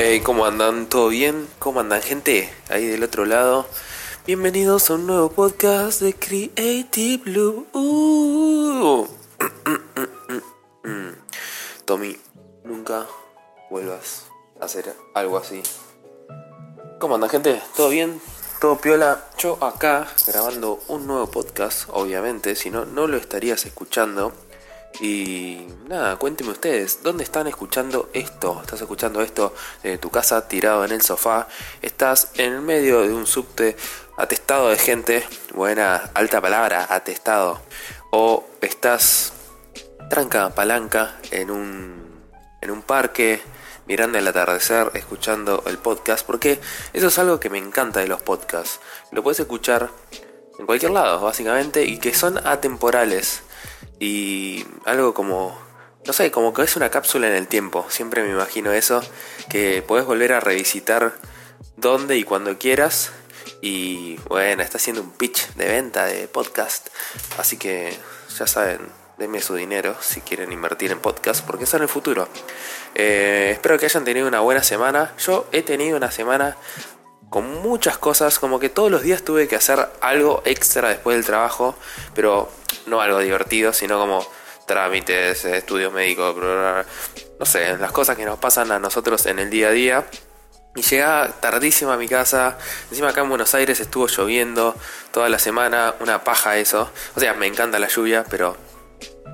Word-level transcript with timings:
Hey, 0.00 0.20
¿cómo 0.20 0.46
andan? 0.46 0.88
¿Todo 0.88 1.08
bien? 1.08 1.48
¿Cómo 1.58 1.80
andan, 1.80 2.00
gente? 2.00 2.48
Ahí 2.68 2.86
del 2.86 3.02
otro 3.02 3.24
lado. 3.24 3.66
Bienvenidos 4.28 4.90
a 4.90 4.94
un 4.94 5.08
nuevo 5.08 5.28
podcast 5.32 6.00
de 6.00 6.14
Creative 6.14 7.24
Blue. 7.24 7.66
Uh. 7.72 9.08
Tommy, 11.84 12.16
vuelvas 13.70 14.26
a 14.60 14.64
hacer 14.64 14.94
algo 15.14 15.38
así. 15.38 15.62
¿Cómo 16.98 17.14
andan, 17.14 17.30
gente? 17.30 17.62
¿Todo 17.76 17.90
bien? 17.90 18.20
¿Todo 18.60 18.76
piola? 18.76 19.24
Yo 19.38 19.62
acá 19.62 20.08
grabando 20.26 20.80
un 20.88 21.06
nuevo 21.06 21.30
podcast, 21.30 21.88
obviamente, 21.92 22.56
si 22.56 22.70
no, 22.70 22.84
no 22.84 23.06
lo 23.06 23.16
estarías 23.16 23.64
escuchando. 23.66 24.32
Y 25.00 25.68
nada, 25.86 26.16
cuéntenme 26.16 26.52
ustedes, 26.52 27.04
¿dónde 27.04 27.22
están 27.22 27.46
escuchando 27.46 28.10
esto? 28.14 28.58
¿Estás 28.60 28.80
escuchando 28.80 29.22
esto 29.22 29.54
de 29.84 29.96
tu 29.98 30.10
casa 30.10 30.48
tirado 30.48 30.84
en 30.84 30.90
el 30.90 31.02
sofá? 31.02 31.46
¿Estás 31.82 32.32
en 32.34 32.52
el 32.54 32.62
medio 32.62 33.02
de 33.02 33.12
un 33.12 33.28
subte 33.28 33.76
atestado 34.16 34.70
de 34.70 34.78
gente? 34.78 35.24
Buena, 35.54 36.10
alta 36.14 36.40
palabra, 36.40 36.86
atestado. 36.90 37.60
¿O 38.10 38.44
estás 38.60 39.34
tranca, 40.10 40.50
palanca 40.50 41.16
en 41.30 41.52
un, 41.52 42.24
en 42.60 42.70
un 42.72 42.82
parque? 42.82 43.40
Mirando 43.88 44.18
el 44.18 44.28
atardecer, 44.28 44.90
escuchando 44.94 45.64
el 45.66 45.78
podcast, 45.78 46.24
porque 46.24 46.60
eso 46.92 47.08
es 47.08 47.18
algo 47.18 47.40
que 47.40 47.50
me 47.50 47.58
encanta 47.58 48.00
de 48.00 48.06
los 48.06 48.22
podcasts. 48.22 48.80
Lo 49.10 49.22
puedes 49.22 49.40
escuchar 49.40 49.90
en 50.58 50.66
cualquier 50.66 50.92
lado, 50.92 51.20
básicamente, 51.20 51.84
y 51.84 51.98
que 51.98 52.14
son 52.14 52.46
atemporales. 52.46 53.42
Y 53.98 54.66
algo 54.84 55.14
como, 55.14 55.58
no 56.04 56.12
sé, 56.12 56.30
como 56.30 56.52
que 56.52 56.62
es 56.62 56.76
una 56.76 56.90
cápsula 56.90 57.28
en 57.28 57.34
el 57.34 57.48
tiempo. 57.48 57.86
Siempre 57.88 58.22
me 58.22 58.30
imagino 58.30 58.72
eso, 58.72 59.00
que 59.48 59.82
puedes 59.82 60.06
volver 60.06 60.34
a 60.34 60.40
revisitar 60.40 61.14
donde 61.76 62.16
y 62.16 62.24
cuando 62.24 62.58
quieras. 62.58 63.12
Y 63.62 64.16
bueno, 64.28 64.62
está 64.62 64.76
haciendo 64.76 65.02
un 65.02 65.12
pitch 65.12 65.54
de 65.54 65.66
venta 65.66 66.04
de 66.04 66.28
podcast. 66.28 66.88
Así 67.38 67.56
que 67.56 67.96
ya 68.36 68.46
saben, 68.46 68.80
denme 69.18 69.42
su 69.42 69.54
dinero 69.54 69.96
si 70.00 70.20
quieren 70.20 70.52
invertir 70.52 70.92
en 70.92 71.00
podcast, 71.00 71.44
porque 71.44 71.64
eso 71.64 71.76
en 71.76 71.82
el 71.82 71.88
futuro. 71.88 72.28
Eh, 72.94 73.50
espero 73.52 73.78
que 73.78 73.86
hayan 73.86 74.04
tenido 74.04 74.28
una 74.28 74.40
buena 74.40 74.62
semana. 74.62 75.12
Yo 75.18 75.46
he 75.52 75.62
tenido 75.62 75.96
una 75.96 76.10
semana 76.10 76.56
con 77.28 77.60
muchas 77.62 77.98
cosas, 77.98 78.38
como 78.38 78.58
que 78.58 78.68
todos 78.68 78.90
los 78.90 79.02
días 79.02 79.22
tuve 79.22 79.48
que 79.48 79.56
hacer 79.56 79.86
algo 80.00 80.42
extra 80.44 80.88
después 80.88 81.16
del 81.16 81.26
trabajo, 81.26 81.76
pero 82.14 82.48
no 82.86 83.00
algo 83.00 83.18
divertido, 83.18 83.72
sino 83.72 83.98
como 83.98 84.26
trámites, 84.66 85.44
estudios 85.44 85.92
médicos, 85.92 86.36
no 87.38 87.46
sé, 87.46 87.76
las 87.78 87.92
cosas 87.92 88.16
que 88.16 88.24
nos 88.24 88.38
pasan 88.38 88.70
a 88.70 88.78
nosotros 88.78 89.26
en 89.26 89.38
el 89.38 89.50
día 89.50 89.68
a 89.68 89.72
día. 89.72 90.06
Y 90.74 90.82
llegaba 90.82 91.28
tardísimo 91.40 91.90
a 91.90 91.96
mi 91.96 92.06
casa. 92.06 92.56
Encima 92.90 93.08
acá 93.08 93.22
en 93.22 93.30
Buenos 93.30 93.52
Aires 93.54 93.80
estuvo 93.80 94.06
lloviendo 94.06 94.76
toda 95.10 95.28
la 95.28 95.40
semana, 95.40 95.94
una 95.98 96.22
paja 96.22 96.56
eso. 96.56 96.90
O 97.16 97.20
sea, 97.20 97.34
me 97.34 97.46
encanta 97.46 97.80
la 97.80 97.88
lluvia, 97.88 98.24
pero 98.30 98.56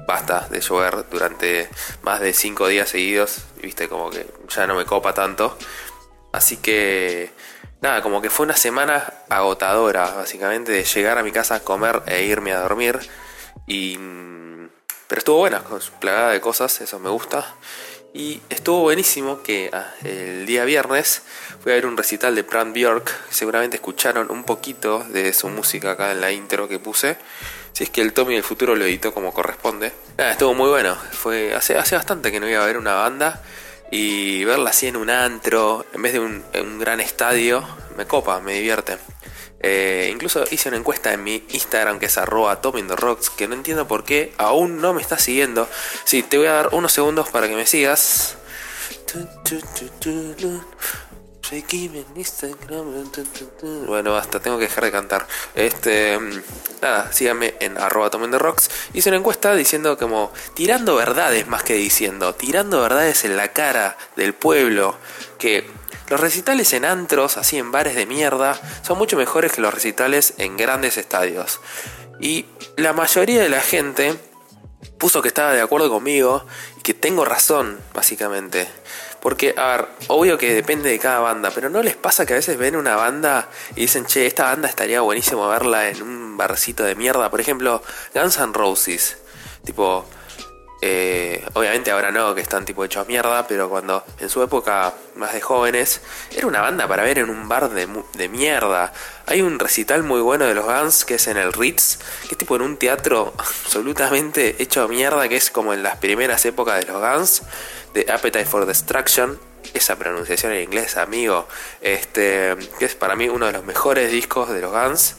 basta 0.06 0.48
de 0.50 0.60
llover 0.60 1.08
durante 1.10 1.69
más 2.02 2.20
de 2.20 2.33
5 2.33 2.69
días 2.69 2.88
seguidos. 2.88 3.44
Viste, 3.62 3.88
como 3.88 4.10
que 4.10 4.27
ya 4.48 4.66
no 4.66 4.74
me 4.74 4.84
copa 4.84 5.14
tanto. 5.14 5.56
Así 6.33 6.56
que 6.56 7.30
nada, 7.80 8.02
como 8.02 8.20
que 8.20 8.30
fue 8.30 8.44
una 8.44 8.56
semana 8.56 9.12
agotadora, 9.28 10.10
básicamente, 10.10 10.72
de 10.72 10.84
llegar 10.84 11.19
a 11.19 11.22
mi 11.22 11.32
casa 11.32 11.62
comer 11.62 12.03
e 12.06 12.25
irme 12.25 12.53
a 12.53 12.60
dormir. 12.60 12.98
Y, 13.66 13.97
mm, 13.98 14.69
pero 15.09 15.19
estuvo 15.19 15.38
buena, 15.38 15.62
plagada 16.00 16.32
de 16.32 16.41
cosas, 16.41 16.81
eso 16.81 16.98
me 16.98 17.10
gusta. 17.10 17.54
Y 18.16 18.41
estuvo 18.48 18.82
buenísimo 18.82 19.42
que 19.42 19.70
ah, 19.72 19.92
el 20.04 20.47
día 20.47 20.64
viernes 20.64 21.22
fui 21.60 21.72
a 21.72 21.75
ver 21.75 21.84
un 21.84 21.97
recital 21.97 22.36
de 22.36 22.42
Brand 22.42 22.72
Bjork. 22.72 23.10
Seguramente 23.28 23.78
escucharon 23.78 24.30
un 24.30 24.44
poquito 24.44 25.02
de 25.08 25.32
su 25.32 25.48
música 25.48 25.91
acá 25.91 26.12
en 26.12 26.20
la 26.20 26.30
intro 26.30 26.69
que 26.69 26.78
puse. 26.78 27.16
Si 27.72 27.82
es 27.82 27.91
que 27.91 28.03
el 28.03 28.12
Tommy 28.12 28.34
del 28.34 28.44
futuro 28.44 28.76
lo 28.76 28.84
editó 28.84 29.12
como 29.12 29.34
corresponde. 29.34 29.92
estuvo 30.16 30.54
muy 30.54 30.69
bueno. 30.70 30.94
Fue 30.94 31.56
hace, 31.56 31.76
hace 31.76 31.97
bastante 31.97 32.30
que 32.30 32.38
no 32.38 32.48
iba 32.48 32.62
a 32.62 32.66
ver 32.66 32.78
una 32.78 32.94
banda. 32.94 33.42
Y 33.91 34.44
verla 34.44 34.70
así 34.70 34.86
en 34.86 34.94
un 34.97 35.10
antro, 35.10 35.84
en 35.92 36.03
vez 36.03 36.12
de 36.12 36.20
un, 36.20 36.44
un 36.54 36.78
gran 36.78 37.00
estadio, 37.00 37.66
me 37.97 38.06
copa, 38.06 38.38
me 38.38 38.54
divierte. 38.54 38.97
Eh, 39.66 40.10
incluso 40.12 40.44
hice 40.50 40.69
una 40.69 40.76
encuesta 40.76 41.14
en 41.14 41.25
mi 41.25 41.42
Instagram 41.48 41.98
que 41.98 42.04
es 42.04 42.19
arroba 42.19 42.60
Rocks, 42.62 43.30
que 43.30 43.48
no 43.48 43.54
entiendo 43.54 43.88
por 43.88 44.04
qué 44.04 44.34
aún 44.36 44.82
no 44.82 44.92
me 44.92 45.00
está 45.00 45.19
siguiendo. 45.19 45.66
Sí, 46.04 46.22
te 46.22 46.36
voy 46.36 46.48
a 46.48 46.52
dar 46.52 46.69
unos 46.75 46.92
segundos 46.92 47.30
para 47.30 47.48
que 47.48 47.56
me 47.56 47.64
sigas. 47.64 48.36
Bueno, 53.86 54.12
basta, 54.12 54.38
tengo 54.38 54.58
que 54.58 54.64
dejar 54.64 54.84
de 54.84 54.92
cantar. 54.92 55.26
Este, 55.54 56.19
nada, 56.82 57.10
síganme 57.10 57.54
en 57.60 57.78
arroba 57.78 58.10
Rocks. 58.10 58.69
Hice 58.92 59.08
una 59.08 59.16
encuesta 59.16 59.54
diciendo 59.54 59.97
como 59.97 60.30
tirando 60.53 60.94
verdades 60.97 61.47
más 61.47 61.62
que 61.62 61.72
diciendo, 61.72 62.34
tirando 62.34 62.82
verdades 62.82 63.24
en 63.24 63.38
la 63.38 63.48
cara 63.54 63.97
del 64.14 64.34
pueblo 64.34 64.98
que 65.38 65.70
los 66.09 66.21
recitales 66.21 66.72
en 66.72 66.84
antros, 66.84 67.37
así 67.37 67.59
en 67.59 67.72
bares 67.72 67.94
de 67.94 68.06
mierda, 68.06 68.60
son 68.82 68.99
mucho 68.99 69.16
mejores 69.16 69.53
que 69.53 69.60
los 69.60 69.72
recitales 69.72 70.34
en 70.38 70.56
grandes 70.56 70.97
estadios. 70.97 71.60
Y 72.21 72.47
la 72.77 72.93
mayoría 72.93 73.43
de 73.43 73.49
la 73.49 73.60
gente 73.60 74.15
puso 74.99 75.22
que 75.22 75.28
estaba 75.28 75.53
de 75.53 75.60
acuerdo 75.60 75.91
conmigo 75.91 76.47
y 76.78 76.83
que 76.83 76.94
tengo 76.94 77.25
razón, 77.25 77.81
básicamente. 77.93 78.69
Porque, 79.21 79.54
a 79.56 79.69
ver, 79.69 79.88
obvio 80.09 80.37
que 80.37 80.54
depende 80.54 80.91
de 80.91 80.99
cada 80.99 81.21
banda, 81.21 81.50
pero 81.54 81.71
¿no 81.71 81.83
les 81.83 81.97
pasa 81.97 82.27
que 82.27 82.34
a 82.34 82.37
veces 82.37 82.59
ven 82.59 82.77
una 82.77 82.97
banda 82.97 83.49
y 83.75 83.83
dicen, 83.83 84.04
che, 84.04 84.27
esta 84.27 84.44
banda 84.44 84.69
estaría 84.69 85.00
buenísimo 85.00 85.49
verla 85.49 85.88
en 85.88 86.03
un 86.03 86.37
barcito 86.37 86.84
de 86.84 86.94
mierda? 86.94 87.31
Por 87.31 87.41
ejemplo, 87.41 87.83
Guns 88.15 88.38
N' 88.38 88.53
Roses. 88.53 89.16
Tipo, 89.65 90.04
eh, 90.80 91.42
obviamente 91.54 91.90
ahora 91.90 92.10
no, 92.10 92.34
que 92.34 92.40
están 92.40 92.64
tipo 92.64 92.84
hechos 92.84 93.06
mierda, 93.06 93.46
pero 93.46 93.68
cuando 93.68 94.04
en 94.18 94.28
su 94.28 94.42
época 94.42 94.92
más 95.14 95.32
de 95.32 95.40
jóvenes, 95.40 96.00
era 96.34 96.46
una 96.46 96.60
banda 96.60 96.86
para 96.88 97.02
ver 97.02 97.18
en 97.18 97.30
un 97.30 97.48
bar 97.48 97.70
de, 97.70 98.28
mierda. 98.28 98.92
Hay 99.26 99.40
un 99.42 99.58
recital 99.58 100.02
muy 100.02 100.20
bueno 100.20 100.44
de 100.46 100.54
los 100.54 100.64
Guns 100.64 101.04
que 101.04 101.14
es 101.14 101.26
en 101.28 101.36
el 101.36 101.52
Ritz, 101.52 101.98
que 102.22 102.32
es 102.32 102.38
tipo 102.38 102.56
en 102.56 102.62
un 102.62 102.76
teatro 102.76 103.32
absolutamente 103.38 104.62
hecho 104.62 104.86
mierda, 104.88 105.28
que 105.28 105.36
es 105.36 105.50
como 105.50 105.72
en 105.72 105.82
las 105.82 105.96
primeras 105.96 106.44
épocas 106.44 106.84
de 106.84 106.92
los 106.92 107.00
Guns, 107.00 107.42
de 107.94 108.06
Appetite 108.12 108.46
for 108.46 108.66
Destruction. 108.66 109.38
Esa 109.72 109.96
pronunciación 109.96 110.52
en 110.52 110.64
inglés, 110.64 110.98
amigo, 110.98 111.48
este, 111.80 112.54
que 112.78 112.84
es 112.84 112.94
para 112.94 113.16
mí 113.16 113.28
uno 113.28 113.46
de 113.46 113.52
los 113.52 113.64
mejores 113.64 114.12
discos 114.12 114.50
de 114.50 114.60
los 114.60 114.70
Guns, 114.70 115.16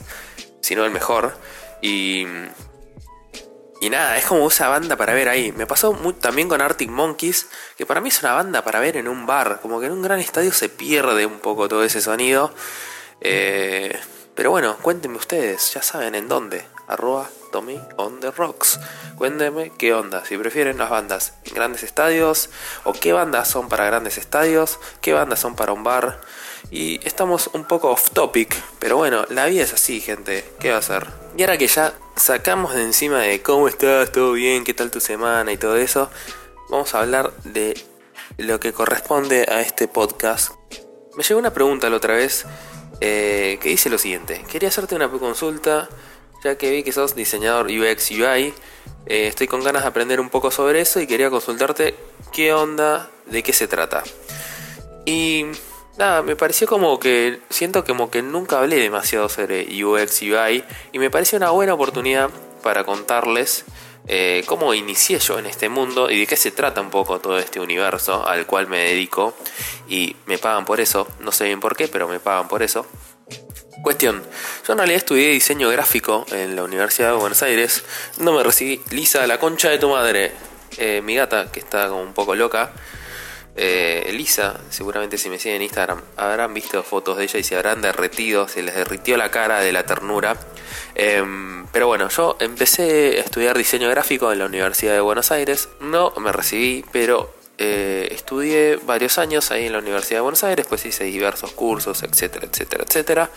si 0.61 0.75
no 0.75 0.85
el 0.85 0.91
mejor. 0.91 1.35
Y 1.81 2.25
y 3.85 3.89
nada, 3.91 4.17
es 4.17 4.25
como 4.25 4.47
esa 4.47 4.67
banda 4.67 4.95
para 4.95 5.13
ver 5.13 5.29
ahí. 5.29 5.51
Me 5.51 5.67
pasó 5.67 5.95
también 6.19 6.49
con 6.49 6.59
Arctic 6.59 6.89
Monkeys, 6.89 7.47
que 7.77 7.85
para 7.85 8.01
mí 8.01 8.09
es 8.09 8.19
una 8.23 8.33
banda 8.33 8.63
para 8.63 8.79
ver 8.79 8.97
en 8.97 9.07
un 9.07 9.27
bar. 9.27 9.59
Como 9.61 9.79
que 9.79 9.85
en 9.85 9.91
un 9.91 10.01
gran 10.01 10.19
estadio 10.19 10.51
se 10.51 10.69
pierde 10.69 11.27
un 11.27 11.37
poco 11.37 11.67
todo 11.67 11.83
ese 11.83 12.01
sonido. 12.01 12.51
Eh, 13.21 13.95
pero 14.33 14.49
bueno, 14.49 14.75
cuéntenme 14.81 15.17
ustedes, 15.17 15.71
ya 15.71 15.83
saben 15.83 16.15
en 16.15 16.27
dónde. 16.27 16.65
Arroba 16.87 17.29
Tommy 17.51 17.79
on 17.97 18.19
the 18.21 18.31
Rocks. 18.31 18.79
Cuéntenme 19.19 19.71
qué 19.77 19.93
onda, 19.93 20.25
si 20.25 20.35
prefieren 20.35 20.79
las 20.79 20.89
bandas 20.89 21.33
en 21.43 21.53
grandes 21.53 21.83
estadios, 21.83 22.49
o 22.85 22.93
qué 22.93 23.13
bandas 23.13 23.47
son 23.47 23.69
para 23.69 23.85
grandes 23.85 24.17
estadios, 24.17 24.79
qué 25.01 25.13
bandas 25.13 25.39
son 25.39 25.55
para 25.55 25.73
un 25.73 25.83
bar. 25.83 26.21
Y 26.71 27.05
estamos 27.07 27.51
un 27.53 27.65
poco 27.65 27.91
off 27.91 28.09
topic, 28.09 28.55
pero 28.79 28.97
bueno, 28.97 29.25
la 29.29 29.45
vida 29.45 29.61
es 29.61 29.73
así, 29.73 30.01
gente. 30.01 30.43
¿Qué 30.59 30.71
va 30.71 30.77
a 30.77 30.79
hacer? 30.79 31.07
Y 31.37 31.43
ahora 31.43 31.59
que 31.59 31.67
ya 31.67 31.93
sacamos 32.15 32.73
de 32.73 32.83
encima 32.83 33.19
de 33.19 33.41
cómo 33.41 33.67
estás, 33.67 34.11
todo 34.11 34.33
bien, 34.33 34.63
qué 34.63 34.73
tal 34.73 34.91
tu 34.91 34.99
semana 34.99 35.51
y 35.51 35.57
todo 35.57 35.77
eso, 35.77 36.09
vamos 36.69 36.93
a 36.95 37.01
hablar 37.01 37.33
de 37.43 37.79
lo 38.37 38.59
que 38.59 38.73
corresponde 38.73 39.45
a 39.49 39.61
este 39.61 39.87
podcast. 39.87 40.51
Me 41.15 41.23
llegó 41.23 41.39
una 41.39 41.53
pregunta 41.53 41.89
la 41.89 41.97
otra 41.97 42.15
vez 42.15 42.45
eh, 43.01 43.57
que 43.61 43.69
dice 43.69 43.89
lo 43.89 43.97
siguiente. 43.97 44.43
Quería 44.49 44.69
hacerte 44.69 44.95
una 44.95 45.09
consulta, 45.09 45.89
ya 46.43 46.57
que 46.57 46.71
vi 46.71 46.83
que 46.83 46.91
sos 46.91 47.15
diseñador 47.15 47.67
UX 47.67 48.11
UI. 48.11 48.53
Eh, 49.05 49.27
estoy 49.27 49.47
con 49.47 49.63
ganas 49.63 49.83
de 49.83 49.89
aprender 49.89 50.19
un 50.19 50.29
poco 50.29 50.51
sobre 50.51 50.81
eso 50.81 50.99
y 50.99 51.07
quería 51.07 51.29
consultarte 51.29 51.95
qué 52.31 52.53
onda, 52.53 53.09
de 53.25 53.43
qué 53.43 53.53
se 53.53 53.67
trata. 53.67 54.03
Y 55.05 55.45
nada, 55.97 56.21
me 56.21 56.35
pareció 56.35 56.67
como 56.67 56.99
que 56.99 57.39
siento 57.49 57.83
como 57.85 58.09
que 58.09 58.21
nunca 58.21 58.59
hablé 58.59 58.77
demasiado 58.77 59.29
sobre 59.29 59.67
UX 59.83 60.21
UI 60.21 60.63
y 60.91 60.99
me 60.99 61.09
pareció 61.09 61.37
una 61.37 61.51
buena 61.51 61.73
oportunidad 61.73 62.29
para 62.61 62.83
contarles 62.83 63.65
eh, 64.07 64.43
cómo 64.45 64.73
inicié 64.73 65.19
yo 65.19 65.39
en 65.39 65.47
este 65.47 65.67
mundo 65.69 66.11
y 66.11 66.19
de 66.19 66.27
qué 66.27 66.35
se 66.35 66.51
trata 66.51 66.81
un 66.81 66.91
poco 66.91 67.19
todo 67.19 67.39
este 67.39 67.59
universo 67.59 68.27
al 68.27 68.45
cual 68.45 68.67
me 68.67 68.79
dedico 68.79 69.33
y 69.87 70.15
me 70.27 70.37
pagan 70.37 70.65
por 70.65 70.79
eso, 70.79 71.07
no 71.19 71.31
sé 71.31 71.45
bien 71.45 71.59
por 71.59 71.75
qué, 71.75 71.87
pero 71.87 72.07
me 72.07 72.19
pagan 72.19 72.47
por 72.47 72.61
eso. 72.61 72.85
Cuestión, 73.81 74.23
yo 74.65 74.73
en 74.73 74.77
realidad 74.79 74.97
estudié 74.97 75.29
diseño 75.29 75.69
gráfico 75.69 76.25
en 76.31 76.55
la 76.55 76.63
Universidad 76.63 77.11
de 77.11 77.17
Buenos 77.17 77.41
Aires, 77.43 77.83
no 78.17 78.33
me 78.33 78.43
recibí, 78.43 78.81
Lisa, 78.89 79.25
la 79.27 79.39
concha 79.39 79.69
de 79.69 79.77
tu 79.77 79.89
madre, 79.89 80.31
eh, 80.77 81.01
mi 81.03 81.15
gata 81.15 81.51
que 81.51 81.59
está 81.59 81.87
como 81.89 82.01
un 82.01 82.13
poco 82.13 82.35
loca, 82.35 82.73
eh, 83.57 84.09
Lisa, 84.11 84.59
seguramente 84.69 85.17
si 85.17 85.29
me 85.29 85.39
siguen 85.39 85.57
en 85.57 85.61
Instagram, 85.63 86.01
habrán 86.17 86.53
visto 86.53 86.83
fotos 86.83 87.17
de 87.17 87.23
ella 87.23 87.39
y 87.39 87.43
se 87.43 87.55
habrán 87.55 87.81
derretido, 87.81 88.47
se 88.47 88.61
les 88.61 88.75
derritió 88.75 89.15
la 89.15 89.31
cara 89.31 89.61
de 89.61 89.71
la 89.71 89.83
ternura. 89.85 90.35
Em, 90.93 91.65
pero 91.67 91.87
bueno, 91.87 92.09
yo 92.09 92.35
empecé 92.39 93.17
a 93.17 93.21
estudiar 93.21 93.57
diseño 93.57 93.89
gráfico 93.89 94.31
en 94.31 94.39
la 94.39 94.45
Universidad 94.45 94.93
de 94.93 94.99
Buenos 94.99 95.31
Aires. 95.31 95.69
No 95.79 96.11
me 96.17 96.31
recibí, 96.33 96.83
pero 96.91 97.33
eh, 97.57 98.09
estudié 98.11 98.77
varios 98.85 99.17
años 99.17 99.51
ahí 99.51 99.67
en 99.67 99.71
la 99.71 99.79
Universidad 99.79 100.17
de 100.17 100.23
Buenos 100.23 100.43
Aires, 100.43 100.65
pues 100.67 100.85
hice 100.85 101.05
diversos 101.05 101.51
cursos, 101.51 102.03
etcétera, 102.03 102.47
etcétera, 102.51 102.83
etcétera. 102.85 103.29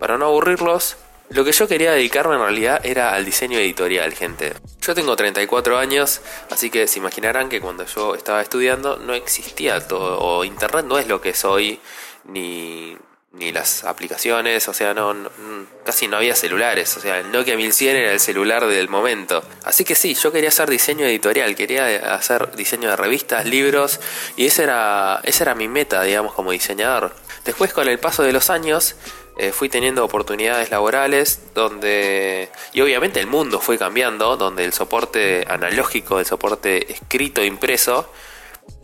Para 0.00 0.18
no 0.18 0.26
aburrirlos, 0.26 0.96
lo 1.30 1.44
que 1.44 1.52
yo 1.52 1.68
quería 1.68 1.92
dedicarme 1.92 2.34
en 2.34 2.40
realidad 2.40 2.80
era 2.84 3.14
al 3.14 3.24
diseño 3.24 3.58
editorial, 3.58 4.12
gente. 4.14 4.52
Yo 4.80 4.94
tengo 4.94 5.14
34 5.14 5.78
años, 5.78 6.20
así 6.50 6.70
que 6.70 6.88
se 6.88 6.98
imaginarán 6.98 7.48
que 7.48 7.60
cuando 7.60 7.86
yo 7.86 8.14
estaba 8.16 8.42
estudiando 8.42 8.96
no 8.96 9.14
existía 9.14 9.86
todo, 9.86 10.18
o 10.18 10.44
internet 10.44 10.84
no 10.86 10.98
es 10.98 11.06
lo 11.06 11.20
que 11.20 11.30
es 11.30 11.44
hoy, 11.44 11.78
ni, 12.24 12.96
ni 13.32 13.52
las 13.52 13.84
aplicaciones, 13.84 14.66
o 14.68 14.74
sea, 14.74 14.92
no, 14.92 15.14
casi 15.84 16.08
no 16.08 16.16
había 16.16 16.34
celulares, 16.34 16.96
o 16.96 17.00
sea, 17.00 17.20
el 17.20 17.30
Nokia 17.30 17.56
1100 17.56 17.96
era 17.96 18.12
el 18.12 18.20
celular 18.20 18.66
del 18.66 18.88
momento. 18.88 19.44
Así 19.62 19.84
que 19.84 19.94
sí, 19.94 20.14
yo 20.14 20.32
quería 20.32 20.48
hacer 20.48 20.68
diseño 20.68 21.06
editorial, 21.06 21.54
quería 21.54 22.12
hacer 22.12 22.56
diseño 22.56 22.90
de 22.90 22.96
revistas, 22.96 23.46
libros, 23.46 24.00
y 24.36 24.46
esa 24.46 24.64
era, 24.64 25.20
esa 25.22 25.44
era 25.44 25.54
mi 25.54 25.68
meta, 25.68 26.02
digamos, 26.02 26.34
como 26.34 26.50
diseñador. 26.50 27.14
Después, 27.44 27.72
con 27.72 27.88
el 27.88 27.98
paso 27.98 28.22
de 28.22 28.32
los 28.32 28.50
años, 28.50 28.96
eh, 29.42 29.52
fui 29.52 29.70
teniendo 29.70 30.04
oportunidades 30.04 30.70
laborales 30.70 31.40
donde, 31.54 32.50
y 32.74 32.82
obviamente 32.82 33.20
el 33.20 33.26
mundo 33.26 33.58
fue 33.58 33.78
cambiando, 33.78 34.36
donde 34.36 34.66
el 34.66 34.74
soporte 34.74 35.46
analógico, 35.48 36.18
el 36.20 36.26
soporte 36.26 36.92
escrito, 36.92 37.42
impreso, 37.42 38.12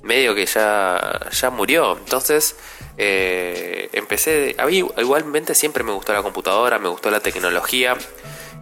medio 0.00 0.34
que 0.34 0.46
ya, 0.46 1.28
ya 1.30 1.50
murió. 1.50 1.98
Entonces 1.98 2.56
eh, 2.96 3.90
empecé, 3.92 4.56
a 4.56 4.64
mí 4.64 4.78
igualmente 4.78 5.54
siempre 5.54 5.84
me 5.84 5.92
gustó 5.92 6.14
la 6.14 6.22
computadora, 6.22 6.78
me 6.78 6.88
gustó 6.88 7.10
la 7.10 7.20
tecnología. 7.20 7.94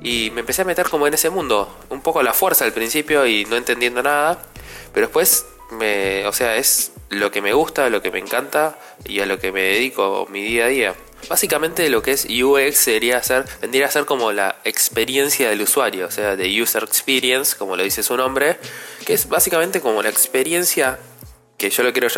Y 0.02 0.32
me 0.32 0.40
empecé 0.40 0.62
a 0.62 0.64
meter 0.64 0.88
como 0.88 1.06
en 1.06 1.14
ese 1.14 1.30
mundo, 1.30 1.78
un 1.90 2.02
poco 2.02 2.18
a 2.18 2.22
la 2.24 2.32
fuerza 2.32 2.64
al 2.64 2.72
principio 2.72 3.24
y 3.24 3.44
no 3.44 3.54
entendiendo 3.54 4.02
nada, 4.02 4.42
pero 4.92 5.06
después 5.06 5.46
me, 5.70 6.26
o 6.26 6.32
sea, 6.32 6.56
es 6.56 6.90
lo 7.08 7.30
que 7.30 7.40
me 7.40 7.52
gusta, 7.52 7.88
lo 7.88 8.02
que 8.02 8.10
me 8.10 8.18
encanta 8.18 8.76
y 9.04 9.20
a 9.20 9.26
lo 9.26 9.38
que 9.38 9.52
me 9.52 9.62
dedico 9.62 10.26
mi 10.28 10.42
día 10.42 10.64
a 10.64 10.68
día. 10.68 10.94
Básicamente 11.28 11.88
lo 11.88 12.02
que 12.02 12.12
es 12.12 12.26
UX 12.26 12.76
sería 12.76 13.22
ser, 13.22 13.44
vendría 13.60 13.86
a 13.86 13.90
ser 13.90 14.04
como 14.04 14.32
la 14.32 14.56
experiencia 14.64 15.48
del 15.48 15.62
usuario, 15.62 16.06
o 16.06 16.10
sea, 16.10 16.36
de 16.36 16.62
user 16.62 16.84
experience, 16.84 17.56
como 17.56 17.76
lo 17.76 17.82
dice 17.82 18.02
su 18.02 18.16
nombre, 18.16 18.58
que 19.06 19.14
es 19.14 19.28
básicamente 19.28 19.80
como 19.80 20.02
la 20.02 20.10
experiencia 20.10 20.98
que 21.56 21.70
yo 21.70 21.82
lo 21.82 21.92
quiero, 21.92 22.08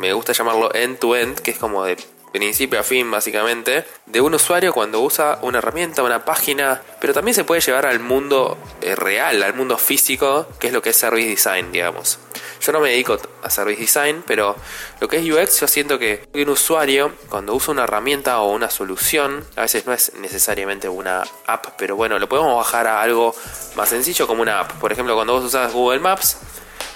me 0.00 0.12
gusta 0.12 0.32
llamarlo 0.32 0.74
end 0.74 0.98
to 0.98 1.14
end, 1.16 1.38
que 1.38 1.52
es 1.52 1.58
como 1.58 1.84
de 1.84 1.96
principio 2.32 2.78
a 2.78 2.82
fin 2.82 3.10
básicamente, 3.10 3.84
de 4.06 4.20
un 4.20 4.34
usuario 4.34 4.72
cuando 4.72 5.00
usa 5.00 5.38
una 5.42 5.58
herramienta, 5.58 6.02
una 6.02 6.24
página, 6.24 6.82
pero 7.00 7.14
también 7.14 7.34
se 7.34 7.44
puede 7.44 7.60
llevar 7.60 7.86
al 7.86 8.00
mundo 8.00 8.58
eh, 8.82 8.94
real, 8.94 9.42
al 9.42 9.54
mundo 9.54 9.78
físico, 9.78 10.46
que 10.58 10.68
es 10.68 10.72
lo 10.72 10.82
que 10.82 10.90
es 10.90 10.96
service 10.96 11.28
design, 11.28 11.72
digamos. 11.72 12.18
Yo 12.60 12.72
no 12.72 12.80
me 12.80 12.90
dedico 12.90 13.18
a 13.42 13.50
service 13.50 13.80
design, 13.80 14.22
pero 14.26 14.56
lo 15.00 15.08
que 15.08 15.18
es 15.18 15.30
UX 15.30 15.60
yo 15.60 15.68
siento 15.68 15.98
que 15.98 16.26
un 16.34 16.48
usuario 16.48 17.12
cuando 17.28 17.54
usa 17.54 17.72
una 17.72 17.84
herramienta 17.84 18.40
o 18.40 18.52
una 18.52 18.70
solución, 18.70 19.44
a 19.56 19.62
veces 19.62 19.86
no 19.86 19.92
es 19.92 20.12
necesariamente 20.14 20.88
una 20.88 21.24
app, 21.46 21.76
pero 21.78 21.96
bueno, 21.96 22.18
lo 22.18 22.28
podemos 22.28 22.56
bajar 22.56 22.86
a 22.86 23.02
algo 23.02 23.34
más 23.74 23.88
sencillo 23.88 24.26
como 24.26 24.42
una 24.42 24.60
app. 24.60 24.72
Por 24.80 24.92
ejemplo, 24.92 25.14
cuando 25.14 25.34
vos 25.34 25.44
usas 25.44 25.72
Google 25.72 26.00
Maps, 26.00 26.38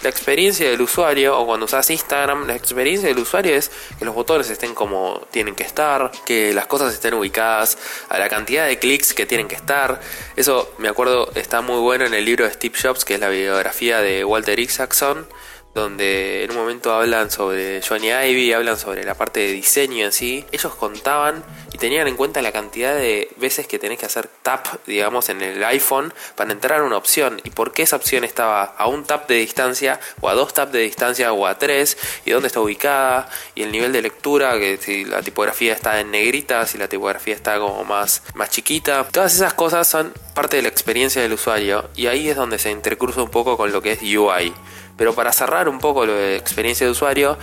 la 0.03 0.09
experiencia 0.09 0.71
del 0.71 0.81
usuario 0.81 1.39
o 1.39 1.45
cuando 1.45 1.67
usas 1.67 1.91
Instagram, 1.91 2.47
la 2.47 2.55
experiencia 2.55 3.09
del 3.09 3.19
usuario 3.19 3.55
es 3.55 3.71
que 3.99 4.07
los 4.07 4.15
botones 4.15 4.49
estén 4.49 4.75
como 4.75 5.27
tienen 5.31 5.55
que 5.55 5.63
estar, 5.63 6.11
que 6.25 6.55
las 6.55 6.67
cosas 6.67 6.95
estén 6.95 7.13
ubicadas 7.13 7.77
a 8.09 8.19
la 8.19 8.31
cantidad 8.31 8.67
de 8.67 8.79
clics 8.79 9.13
que 9.13 9.27
tienen 9.27 9.47
que 9.47 9.57
estar. 9.57 10.01
Eso 10.37 10.73
me 10.79 10.89
acuerdo 10.89 11.31
está 11.35 11.61
muy 11.61 11.81
bueno 11.81 12.07
en 12.07 12.15
el 12.15 12.25
libro 12.25 12.47
de 12.47 12.53
Steve 12.53 12.75
Jobs, 12.81 13.05
que 13.05 13.15
es 13.15 13.21
la 13.21 13.29
biografía 13.29 14.01
de 14.01 14.25
Walter 14.25 14.59
Isaacson 14.59 15.27
donde 15.75 16.45
en 16.45 16.51
un 16.51 16.57
momento 16.57 16.93
hablan 16.93 17.31
sobre 17.31 17.81
Johnny 17.83 18.11
Ivy, 18.11 18.53
hablan 18.53 18.77
sobre 18.77 19.05
la 19.05 19.15
parte 19.15 19.41
de 19.41 19.53
diseño 19.53 20.05
en 20.05 20.13
sí. 20.13 20.45
Ellos 20.51 20.75
contaban 20.75 21.45
y 21.73 21.79
tenían 21.79 22.09
en 22.09 22.17
cuenta 22.17 22.43
la 22.43 22.53
cantidad 22.53 22.95
de 22.95 23.31
veces 23.37 23.67
que 23.67 23.79
tenés 23.79 23.99
que 23.99 24.07
hacer 24.07 24.29
tap, 24.43 24.67
digamos, 24.87 25.29
en 25.29 25.43
el 25.43 25.63
iPhone 25.65 26.13
para 26.35 26.53
entrar 26.53 26.81
a 26.81 26.85
una 26.85 26.97
opción 26.97 27.41
y 27.45 27.51
por 27.51 27.73
qué 27.73 27.83
esa 27.83 27.97
opción 27.97 28.25
estaba 28.25 28.65
a 28.65 28.87
un 28.89 29.05
tap 29.05 29.29
de 29.29 29.37
distancia 29.37 30.01
o 30.21 30.29
a 30.29 30.35
dos 30.35 30.53
tap 30.55 30.71
de 30.73 30.81
distancia 30.81 31.33
o 31.33 31.47
a 31.47 31.59
tres 31.59 31.97
y 32.25 32.33
dónde 32.33 32.49
está 32.49 32.61
ubicada 32.61 33.29
y 33.55 33.63
el 33.63 33.71
nivel 33.71 33.93
de 33.93 34.03
lectura, 34.03 34.59
que 34.59 34.77
si 34.79 35.05
la 35.05 35.23
tipografía 35.23 35.73
está 35.73 36.01
en 36.01 36.11
negrita, 36.11 36.67
si 36.67 36.79
la 36.79 36.89
tipografía 36.89 37.35
está 37.35 37.59
como 37.59 37.85
más, 37.85 38.23
más 38.35 38.51
chiquita. 38.51 39.07
Todas 39.11 39.35
esas 39.35 39.55
cosas 39.55 39.89
son 39.89 40.13
parte 40.35 40.57
de 40.57 40.63
la 40.63 40.69
experiencia 40.69 41.23
del 41.23 41.35
usuario 41.35 41.91
y 41.95 42.09
ahí 42.09 42.29
es 42.29 42.37
donde 42.37 42.59
se 42.59 42.71
intercruza 42.71 43.23
un 43.23 43.31
poco 43.31 43.57
con 43.57 43.73
lo 43.73 43.83
que 43.83 43.93
es 43.93 44.01
UI. 44.03 44.53
Pero 45.01 45.15
para 45.15 45.33
cerrar 45.33 45.67
un 45.71 45.79
poco 45.79 46.05
la 46.05 46.35
experiencia 46.35 46.85
de 46.85 46.93
usuario, 46.93 47.39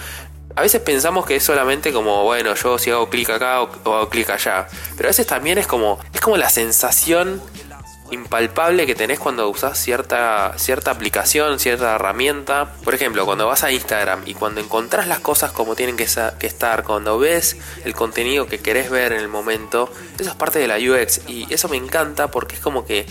a 0.55 0.61
veces 0.61 0.79
pensamos 0.79 1.25
que 1.25 1.37
es 1.37 1.43
solamente 1.43 1.91
como, 1.91 2.23
bueno, 2.23 2.53
yo 2.53 2.77
si 2.77 2.91
hago 2.91 3.09
clic 3.09 3.31
acá 3.31 3.63
o, 3.63 3.95
hago 3.95 4.09
clic 4.09 4.29
allá. 4.29 4.67
Pero 4.95 5.07
a 5.07 5.09
veces 5.09 5.25
también 5.25 5.57
es 5.57 5.65
como, 5.65 5.97
es 6.13 6.21
como 6.21 6.37
la 6.37 6.51
sensación 6.51 7.41
impalpable 8.11 8.85
que 8.85 8.93
tenés 8.93 9.17
cuando 9.17 9.49
usás 9.49 9.79
cierta, 9.79 10.53
cierta 10.57 10.91
aplicación, 10.91 11.57
cierta 11.57 11.95
herramienta. 11.95 12.73
Por 12.83 12.93
ejemplo, 12.93 13.25
cuando 13.25 13.47
vas 13.47 13.63
a 13.63 13.71
Instagram 13.71 14.21
y 14.27 14.35
cuando 14.35 14.61
encontrás 14.61 15.07
las 15.07 15.19
cosas 15.19 15.51
como 15.51 15.75
tienen 15.75 15.97
que, 15.97 16.05
que, 16.37 16.45
estar, 16.45 16.83
cuando 16.83 17.17
ves 17.17 17.57
el 17.85 17.95
contenido 17.95 18.45
que 18.45 18.59
querés 18.59 18.91
ver 18.91 19.13
en 19.13 19.19
el 19.21 19.29
momento, 19.29 19.89
eso 20.19 20.29
es 20.29 20.35
parte 20.35 20.59
de 20.59 20.67
la 20.67 20.77
UX 20.77 21.21
y 21.27 21.51
eso 21.51 21.69
me 21.69 21.77
encanta 21.77 22.29
porque 22.29 22.53
es 22.53 22.61
como 22.61 22.85
que 22.85 23.07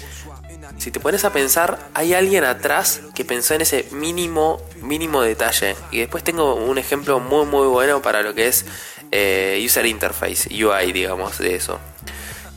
si 0.79 0.91
te 0.91 1.01
pones 1.01 1.25
a 1.25 1.33
pensar, 1.33 1.79
hay 1.95 2.15
alguien 2.15 2.45
atrás 2.45 3.01
que 3.15 3.25
pensó 3.25 3.55
en 3.55 3.63
ese 3.63 3.89
mínimo, 3.93 4.63
mínimo 4.83 5.23
detalle. 5.23 5.75
Y 5.91 6.01
después 6.01 6.23
tengo 6.23 6.55
un 6.55 6.79
ejemplo 6.79 7.19
muy, 7.21 7.47
muy 7.47 7.67
bueno 7.67 8.03
para 8.03 8.23
lo 8.23 8.35
que 8.35 8.49
es 8.49 8.67
eh, 9.11 9.63
User 9.65 9.87
Interface, 9.87 10.49
UI, 10.53 10.93
digamos, 10.93 11.39
de 11.39 11.55
eso. 11.55 11.81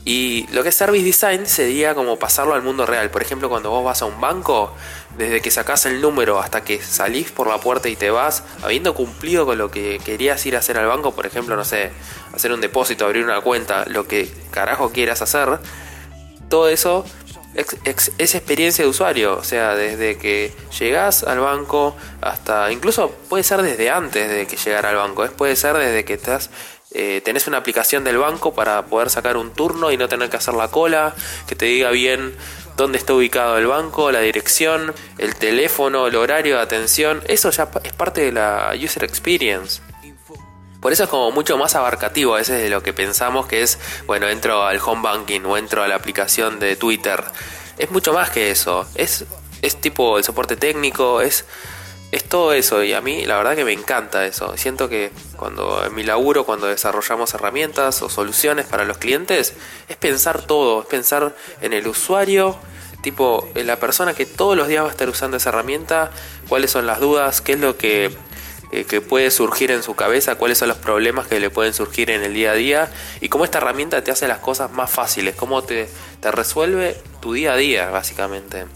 Y 0.04 0.46
lo 0.52 0.62
que 0.62 0.70
es 0.70 0.74
Service 0.74 1.04
Design 1.04 1.46
sería 1.46 1.94
como 1.94 2.18
pasarlo 2.18 2.54
al 2.54 2.62
mundo 2.62 2.86
real. 2.86 3.10
Por 3.10 3.22
ejemplo, 3.22 3.48
cuando 3.48 3.70
vos 3.70 3.84
vas 3.84 4.00
a 4.02 4.06
un 4.06 4.20
banco, 4.20 4.74
desde 5.18 5.42
que 5.42 5.50
sacás 5.50 5.84
el 5.86 6.00
número 6.00 6.40
hasta 6.40 6.62
que 6.64 6.80
salís 6.80 7.30
por 7.30 7.48
la 7.48 7.58
puerta 7.58 7.88
y 7.88 7.96
te 7.96 8.10
vas, 8.10 8.42
habiendo 8.62 8.94
cumplido 8.94 9.44
con 9.44 9.58
lo 9.58 9.70
que 9.70 10.00
querías 10.04 10.44
ir 10.46 10.56
a 10.56 10.60
hacer 10.60 10.78
al 10.78 10.86
banco, 10.86 11.12
por 11.12 11.26
ejemplo, 11.26 11.54
no 11.54 11.64
sé, 11.64 11.90
hacer 12.32 12.52
un 12.52 12.60
depósito, 12.60 13.04
abrir 13.04 13.24
una 13.24 13.40
cuenta, 13.42 13.84
lo 13.86 14.06
que 14.08 14.32
carajo 14.50 14.90
quieras 14.90 15.20
hacer, 15.20 15.58
todo 16.48 16.68
eso 16.68 17.04
es 17.54 18.34
experiencia 18.34 18.84
de 18.84 18.90
usuario, 18.90 19.36
o 19.36 19.44
sea, 19.44 19.74
desde 19.74 20.16
que 20.18 20.52
llegas 20.78 21.24
al 21.24 21.40
banco 21.40 21.96
hasta, 22.20 22.70
incluso 22.70 23.10
puede 23.28 23.42
ser 23.42 23.62
desde 23.62 23.90
antes 23.90 24.30
de 24.30 24.46
que 24.46 24.56
llegar 24.56 24.86
al 24.86 24.96
banco, 24.96 25.26
puede 25.36 25.56
ser 25.56 25.76
desde 25.76 26.04
que 26.04 26.14
estás, 26.14 26.50
eh, 26.92 27.20
tenés 27.24 27.46
una 27.46 27.58
aplicación 27.58 28.04
del 28.04 28.18
banco 28.18 28.54
para 28.54 28.86
poder 28.86 29.10
sacar 29.10 29.36
un 29.36 29.52
turno 29.52 29.90
y 29.90 29.96
no 29.96 30.08
tener 30.08 30.30
que 30.30 30.36
hacer 30.36 30.54
la 30.54 30.68
cola, 30.68 31.14
que 31.48 31.56
te 31.56 31.66
diga 31.66 31.90
bien 31.90 32.34
dónde 32.76 32.98
está 32.98 33.14
ubicado 33.14 33.58
el 33.58 33.66
banco, 33.66 34.10
la 34.10 34.20
dirección, 34.20 34.94
el 35.18 35.34
teléfono, 35.34 36.06
el 36.06 36.16
horario 36.16 36.56
de 36.56 36.62
atención, 36.62 37.22
eso 37.26 37.50
ya 37.50 37.68
es 37.82 37.92
parte 37.92 38.22
de 38.22 38.32
la 38.32 38.74
user 38.80 39.04
experience. 39.04 39.82
Por 40.80 40.92
eso 40.92 41.04
es 41.04 41.10
como 41.10 41.30
mucho 41.30 41.58
más 41.58 41.74
abarcativo 41.74 42.34
a 42.34 42.38
veces 42.38 42.62
de 42.62 42.70
lo 42.70 42.82
que 42.82 42.92
pensamos 42.92 43.46
que 43.46 43.62
es, 43.62 43.78
bueno, 44.06 44.28
entro 44.28 44.64
al 44.64 44.80
home 44.84 45.02
banking 45.02 45.42
o 45.42 45.58
entro 45.58 45.82
a 45.82 45.88
la 45.88 45.94
aplicación 45.94 46.58
de 46.58 46.74
Twitter. 46.76 47.22
Es 47.76 47.90
mucho 47.90 48.14
más 48.14 48.30
que 48.30 48.50
eso. 48.50 48.86
Es, 48.94 49.26
es 49.60 49.80
tipo 49.80 50.16
el 50.16 50.24
soporte 50.24 50.56
técnico, 50.56 51.20
es, 51.20 51.44
es 52.12 52.24
todo 52.24 52.54
eso. 52.54 52.82
Y 52.82 52.94
a 52.94 53.02
mí 53.02 53.26
la 53.26 53.36
verdad 53.36 53.56
que 53.56 53.64
me 53.64 53.72
encanta 53.72 54.24
eso. 54.24 54.56
Siento 54.56 54.88
que 54.88 55.12
cuando 55.36 55.84
en 55.84 55.94
mi 55.94 56.02
laburo, 56.02 56.44
cuando 56.44 56.66
desarrollamos 56.66 57.34
herramientas 57.34 58.00
o 58.00 58.08
soluciones 58.08 58.64
para 58.64 58.84
los 58.84 58.96
clientes, 58.96 59.52
es 59.88 59.96
pensar 59.96 60.42
todo, 60.42 60.80
es 60.80 60.86
pensar 60.86 61.34
en 61.60 61.74
el 61.74 61.86
usuario, 61.88 62.56
tipo 63.02 63.48
en 63.54 63.66
la 63.66 63.76
persona 63.76 64.14
que 64.14 64.24
todos 64.24 64.56
los 64.56 64.68
días 64.68 64.84
va 64.84 64.88
a 64.88 64.92
estar 64.92 65.10
usando 65.10 65.36
esa 65.36 65.50
herramienta, 65.50 66.10
cuáles 66.48 66.70
son 66.70 66.86
las 66.86 67.00
dudas, 67.00 67.42
qué 67.42 67.52
es 67.52 67.60
lo 67.60 67.76
que 67.76 68.10
eh, 68.72 68.84
que 68.84 69.00
puede 69.00 69.32
surgir 69.32 69.72
en 69.72 69.82
su 69.82 69.96
cabeza, 69.96 70.36
cuáles 70.36 70.58
son 70.58 70.68
los 70.68 70.76
problemas 70.76 71.26
que 71.26 71.40
le 71.40 71.50
pueden 71.50 71.74
surgir 71.74 72.08
en 72.10 72.22
el 72.22 72.34
día 72.34 72.52
a 72.52 72.54
día 72.54 72.88
y 73.20 73.28
cómo 73.28 73.44
esta 73.44 73.58
herramienta 73.58 74.04
te 74.04 74.12
hace 74.12 74.28
las 74.28 74.38
cosas 74.38 74.70
más 74.70 74.88
fáciles, 74.88 75.34
cómo 75.34 75.62
te, 75.62 75.88
resuelve 76.22 76.96
tu 77.20 77.32
día 77.32 77.54
a 77.54 77.56
día, 77.56 77.90
básicamente. 77.90 78.66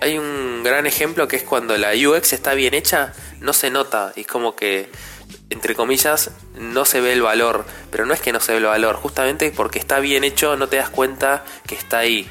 hay 0.00 0.18
un 0.18 0.62
gran 0.62 0.86
ejemplo 0.86 1.26
que 1.26 1.34
es 1.34 1.42
cuando 1.42 1.76
la 1.76 1.94
UX 1.94 2.32
está 2.32 2.54
bien 2.54 2.74
hecha, 2.74 3.12
no 3.40 3.52
se 3.52 3.70
nota. 3.70 4.12
Y 4.14 4.20
es 4.20 4.26
como 4.28 4.54
que, 4.54 4.88
entre 5.50 5.74
comillas, 5.74 6.30
no 6.54 6.84
se 6.84 7.00
ve 7.00 7.12
el 7.12 7.22
valor. 7.22 7.64
Pero 7.90 8.06
no 8.06 8.14
es 8.14 8.20
que 8.20 8.32
no 8.32 8.38
se 8.38 8.52
ve 8.52 8.58
el 8.58 8.64
valor, 8.66 8.94
justamente 8.94 9.50
porque 9.50 9.80
está 9.80 9.98
bien 9.98 10.22
hecho 10.22 10.56
no 10.56 10.68
te 10.68 10.76
das 10.76 10.90
cuenta 10.90 11.44
que 11.66 11.74
está 11.74 11.98
ahí. 11.98 12.30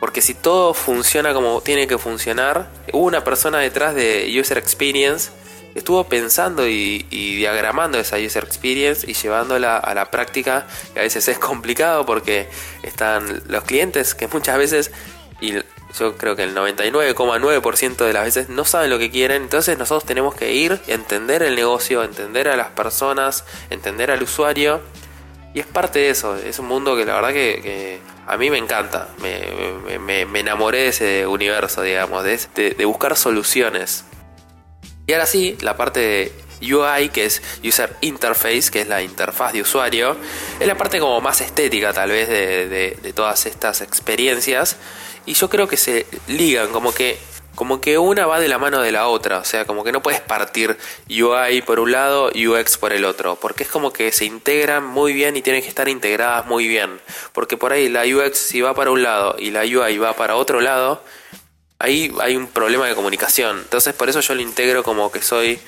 Porque 0.00 0.20
si 0.20 0.34
todo 0.34 0.74
funciona 0.74 1.32
como 1.32 1.62
tiene 1.62 1.86
que 1.86 1.96
funcionar, 1.96 2.70
hubo 2.92 3.06
una 3.06 3.24
persona 3.24 3.58
detrás 3.60 3.94
de 3.94 4.30
User 4.38 4.58
Experience 4.58 5.30
estuvo 5.76 6.04
pensando 6.04 6.66
y, 6.66 7.02
diagramando 7.10 7.98
esa 7.98 8.16
user 8.16 8.44
experience 8.44 9.08
y 9.08 9.14
llevándola 9.14 9.76
a 9.76 9.94
la 9.94 10.10
práctica, 10.10 10.66
que 10.94 11.00
a 11.00 11.02
veces 11.02 11.28
es 11.28 11.38
complicado 11.38 12.06
porque 12.06 12.48
están 12.82 13.42
los 13.46 13.62
clientes 13.64 14.14
que 14.14 14.26
muchas 14.28 14.56
veces, 14.56 14.90
y 15.40 15.52
yo 15.52 16.16
creo 16.16 16.34
que 16.34 16.44
el 16.44 16.54
99,9% 16.54 17.96
de 17.96 18.12
las 18.12 18.24
veces 18.24 18.48
no 18.48 18.64
saben 18.64 18.88
lo 18.88 18.98
que 18.98 19.10
quieren, 19.10 19.42
entonces 19.42 19.76
nosotros 19.76 20.06
tenemos 20.06 20.34
que 20.34 20.54
ir, 20.54 20.80
entender 20.86 21.42
el 21.42 21.54
negocio, 21.54 22.02
entender 22.02 22.48
a 22.48 22.56
las 22.56 22.68
personas, 22.68 23.44
entender 23.68 24.10
al 24.10 24.22
usuario, 24.22 24.80
y 25.52 25.60
es 25.60 25.66
parte 25.66 26.00
de 26.00 26.10
eso, 26.10 26.36
es 26.36 26.58
un 26.58 26.66
mundo 26.66 26.96
que 26.96 27.04
la 27.04 27.14
verdad 27.14 27.32
que, 27.32 28.00
a 28.26 28.36
mí 28.38 28.50
me 28.50 28.58
encanta, 28.58 29.08
me, 29.20 30.40
enamoré 30.40 30.78
de 30.78 30.88
ese 30.88 31.26
universo, 31.26 31.82
digamos, 31.82 32.24
de 32.24 32.84
buscar 32.86 33.14
soluciones. 33.16 34.04
Y 35.06 35.12
ahora 35.12 35.26
sí, 35.26 35.56
la 35.60 35.76
parte 35.76 36.00
de 36.00 36.32
UI, 36.62 37.10
que 37.10 37.26
es 37.26 37.42
User 37.62 37.94
Interface, 38.00 38.70
que 38.72 38.80
es 38.80 38.88
la 38.88 39.02
interfaz 39.02 39.52
de 39.52 39.62
usuario, 39.62 40.16
es 40.58 40.66
la 40.66 40.76
parte 40.76 40.98
como 40.98 41.20
más 41.20 41.40
estética 41.40 41.92
tal 41.92 42.10
vez 42.10 42.28
de, 42.28 43.12
todas 43.14 43.46
estas 43.46 43.82
experiencias. 43.82 44.76
Y 45.24 45.34
yo 45.34 45.48
creo 45.48 45.68
que 45.68 45.76
se 45.76 46.06
ligan, 46.26 46.72
como 46.72 46.92
que, 46.92 47.18
como 47.54 47.80
que 47.80 47.98
una 47.98 48.26
va 48.26 48.40
de 48.40 48.48
la 48.48 48.58
mano 48.58 48.80
de 48.80 48.90
la 48.90 49.06
otra. 49.06 49.38
O 49.38 49.44
sea, 49.44 49.64
como 49.64 49.84
que 49.84 49.92
no 49.92 50.02
puedes 50.02 50.20
partir 50.20 50.76
UI 51.08 51.62
por 51.62 51.78
un 51.78 51.92
lado 51.92 52.30
UX 52.34 52.76
por 52.76 52.92
el 52.92 53.04
otro. 53.04 53.36
Porque 53.36 53.62
es 53.62 53.68
como 53.68 53.92
que 53.92 54.10
se 54.10 54.24
integran 54.24 54.84
muy 54.84 55.12
bien 55.12 55.36
y 55.36 55.42
tienen 55.42 55.62
que 55.62 55.68
estar 55.68 55.88
integradas 55.88 56.46
muy 56.46 56.66
bien. 56.66 57.00
Porque 57.32 57.56
por 57.56 57.72
ahí 57.72 57.88
la 57.88 58.02
UX 58.04 58.38
si 58.38 58.60
va 58.60 58.74
para 58.74 58.90
un 58.90 59.04
lado 59.04 59.36
y 59.38 59.52
la 59.52 59.62
UI 59.62 59.98
va 59.98 60.14
para 60.14 60.36
otro 60.36 60.60
lado, 60.60 61.02
ahí 61.78 62.12
hay 62.20 62.36
un 62.36 62.46
problema 62.48 62.86
de 62.86 62.94
comunicación. 62.94 63.58
Entonces 63.58 63.94
por 63.94 64.08
eso 64.08 64.20
yo 64.20 64.34
lo 64.34 64.42
integro 64.42 64.82
como 64.82 65.10
que 65.10 65.22
soy, 65.22 65.58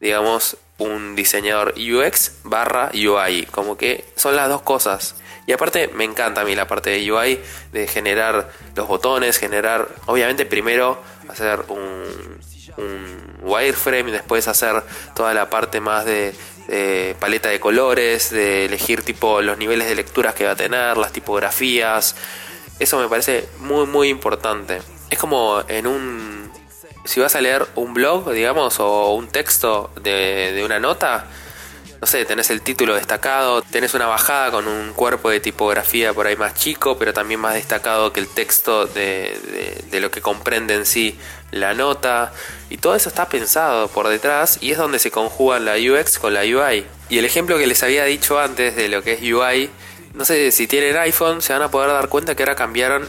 digamos, 0.00 0.56
un 0.78 1.16
diseñador 1.16 1.74
UX 1.76 2.32
barra 2.44 2.90
UI. 2.94 3.46
Como 3.50 3.76
que 3.76 4.04
son 4.16 4.36
las 4.36 4.48
dos 4.48 4.62
cosas. 4.62 5.16
Y 5.46 5.52
aparte 5.52 5.88
me 5.88 6.04
encanta 6.04 6.42
a 6.42 6.44
mí 6.44 6.54
la 6.54 6.66
parte 6.66 6.90
de 6.90 7.10
UI, 7.10 7.40
de 7.72 7.86
generar 7.86 8.50
los 8.74 8.86
botones, 8.86 9.38
generar, 9.38 9.88
obviamente 10.06 10.44
primero 10.44 11.02
hacer 11.28 11.64
un, 11.68 12.38
un 12.76 13.38
wireframe 13.40 14.12
después 14.12 14.46
hacer 14.46 14.82
toda 15.14 15.32
la 15.32 15.48
parte 15.48 15.80
más 15.80 16.04
de, 16.04 16.34
de 16.68 17.16
paleta 17.18 17.48
de 17.48 17.60
colores, 17.60 18.28
de 18.28 18.66
elegir 18.66 19.02
tipo 19.02 19.40
los 19.40 19.56
niveles 19.56 19.88
de 19.88 19.94
lecturas 19.94 20.34
que 20.34 20.44
va 20.44 20.50
a 20.50 20.56
tener, 20.56 20.98
las 20.98 21.12
tipografías. 21.12 22.14
Eso 22.78 23.00
me 23.00 23.08
parece 23.08 23.48
muy 23.58 23.86
muy 23.86 24.10
importante 24.10 24.82
es 25.10 25.18
como 25.18 25.62
en 25.68 25.86
un... 25.86 26.50
Si 27.04 27.20
vas 27.20 27.34
a 27.36 27.40
leer 27.40 27.66
un 27.74 27.94
blog, 27.94 28.30
digamos, 28.32 28.80
o 28.80 29.14
un 29.14 29.28
texto 29.28 29.90
de, 30.02 30.60
una 30.64 30.78
nota, 30.78 31.24
no 32.00 32.06
sé, 32.06 32.26
tenés 32.26 32.50
el 32.50 32.60
título 32.60 32.94
destacado, 32.94 33.62
tenés 33.62 33.94
una 33.94 34.06
bajada 34.06 34.50
con 34.50 34.68
un 34.68 34.92
cuerpo 34.92 35.30
de 35.30 35.40
tipografía 35.40 36.12
por 36.12 36.26
ahí 36.26 36.36
más 36.36 36.54
chico, 36.54 36.98
pero 36.98 37.14
también 37.14 37.40
más 37.40 37.54
destacado 37.54 38.12
que 38.12 38.20
el 38.20 38.28
texto 38.28 38.86
de, 38.86 39.80
de, 39.90 40.00
lo 40.00 40.10
que 40.10 40.20
comprende 40.20 40.74
en 40.74 40.84
sí 40.84 41.18
la 41.50 41.72
nota. 41.72 42.32
Y 42.68 42.76
todo 42.76 42.94
eso 42.94 43.08
está 43.08 43.26
pensado 43.30 43.88
por 43.88 44.08
detrás 44.08 44.58
y 44.60 44.72
es 44.72 44.78
donde 44.78 44.98
se 44.98 45.10
conjugan 45.10 45.64
la 45.64 45.76
UX 45.76 46.18
con 46.18 46.34
la 46.34 46.42
UI. 46.42 46.84
Y 47.08 47.18
el 47.18 47.24
ejemplo 47.24 47.56
que 47.56 47.66
les 47.66 47.82
había 47.82 48.04
dicho 48.04 48.38
antes 48.38 48.76
de 48.76 48.90
lo 48.90 49.02
que 49.02 49.14
es 49.14 49.22
UI 49.22 49.70
no 50.18 50.24
sé 50.24 50.50
si 50.50 50.66
tienen 50.66 50.96
iPhone, 50.96 51.40
se 51.42 51.52
van 51.52 51.62
a 51.62 51.70
poder 51.70 51.90
dar 51.90 52.08
cuenta 52.08 52.34
que 52.34 52.42
ahora 52.42 52.56
cambiaron 52.56 53.08